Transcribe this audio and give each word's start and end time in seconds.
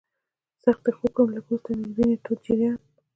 سخت 0.63 0.83
یې 0.87 0.91
خوږ 0.97 1.11
کړم، 1.15 1.27
لږ 1.35 1.43
وروسته 1.47 1.69
مې 1.77 1.85
د 1.87 1.89
وینې 1.97 2.17
تود 2.23 2.39
جریان. 2.45 2.77